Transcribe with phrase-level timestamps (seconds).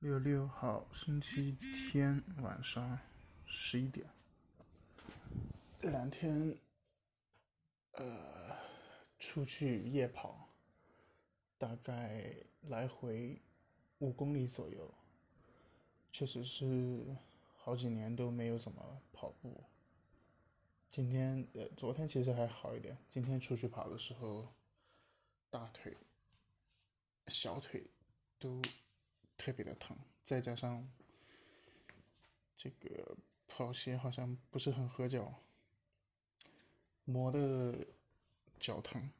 [0.00, 1.56] 六六号星期
[1.90, 3.00] 天晚上
[3.44, 4.08] 十一点，
[5.80, 6.56] 这两天，
[7.94, 8.56] 呃，
[9.18, 10.50] 出去夜跑，
[11.58, 12.32] 大概
[12.68, 13.42] 来回
[13.98, 14.94] 五公里左右，
[16.12, 17.16] 确实是
[17.56, 19.64] 好几年都没有怎么跑步。
[20.88, 24.54] 今天呃，昨天其实还好一点，今天出去跑的时候，
[25.50, 25.96] 大腿、
[27.26, 27.90] 小腿
[28.38, 28.62] 都。
[29.48, 29.96] 特别的疼，
[30.26, 30.86] 再加上
[32.54, 35.32] 这个跑鞋好像不是很合脚，
[37.04, 37.86] 磨的
[38.60, 39.10] 脚疼。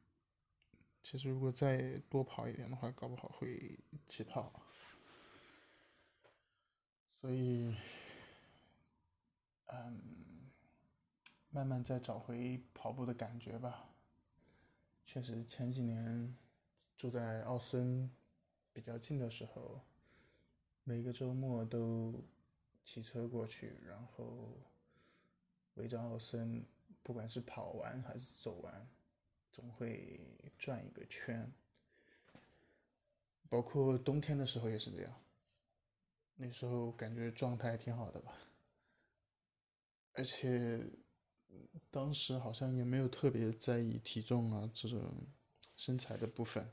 [1.02, 4.52] 其实如果再多跑一点的话，搞不好会起泡。
[7.22, 7.74] 所以，
[9.68, 10.50] 嗯，
[11.48, 13.88] 慢慢再找回跑步的感觉吧。
[15.06, 16.36] 确实前几年
[16.98, 18.14] 住在奥森
[18.74, 19.80] 比较近的时候。
[20.88, 22.14] 每个周末都
[22.82, 24.56] 骑车过去，然后
[25.74, 26.64] 围着奥森，
[27.02, 28.88] 不管是跑完还是走完，
[29.52, 30.18] 总会
[30.56, 31.52] 转一个圈。
[33.50, 35.14] 包括冬天的时候也是这样。
[36.36, 38.32] 那时候感觉状态挺好的吧，
[40.14, 40.82] 而且
[41.90, 44.98] 当时好像也没有特别在意体重啊这种
[45.76, 46.66] 身材的部分，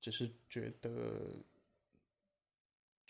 [0.00, 1.44] 只是觉得。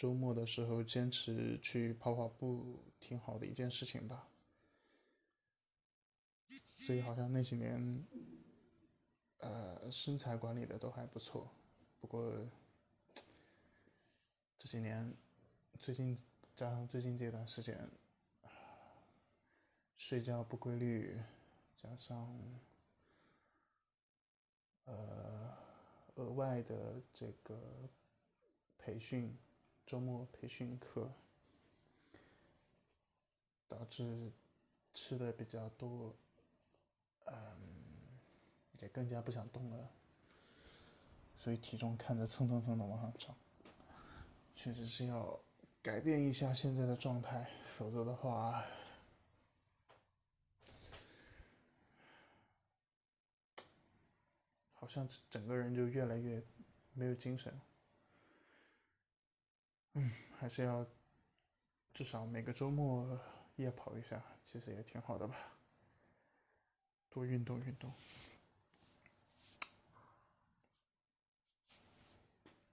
[0.04, 4.28] 周末的时候坚持去跑跑步，挺好的一件事情吧。
[6.76, 8.04] 所以好像那几年，
[9.38, 11.50] 呃，身材管理的都还不错。
[12.02, 12.30] 不过
[14.58, 15.10] 这几年，
[15.78, 16.14] 最近
[16.54, 17.90] 加上最近这段时间，
[19.96, 21.18] 睡觉不规律，
[21.78, 22.38] 加上
[24.84, 25.56] 呃
[26.16, 27.58] 额外的这个
[28.76, 29.34] 培训。
[29.86, 31.12] 周末培训课
[33.68, 34.32] 导致
[34.94, 36.14] 吃的比较多，
[37.26, 37.34] 嗯，
[38.80, 39.90] 也更加不想动了，
[41.38, 43.36] 所以体重看着蹭蹭蹭的往上涨，
[44.54, 45.38] 确实是要
[45.82, 48.64] 改变一下现在的状态，否则的话，
[54.72, 56.42] 好像整个人就越来越
[56.92, 57.60] 没有精神。
[59.94, 60.86] 嗯，还是要
[61.92, 63.18] 至少每个周末
[63.56, 65.36] 夜跑一下，其实也挺好的吧。
[67.08, 67.92] 多运动运动。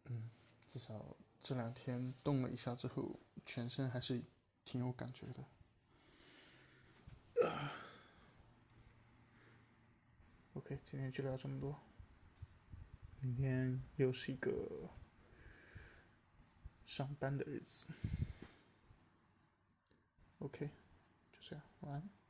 [0.06, 0.32] 嗯，
[0.68, 4.24] 至少这两天动了一下之后，全身还是
[4.66, 5.46] 挺有感觉的。
[10.54, 11.80] OK，今天就聊这么多。
[13.20, 14.90] 明天又是一个。
[16.92, 17.86] 上班的日子
[20.40, 20.70] ，OK，
[21.32, 22.21] 就这样，晚安。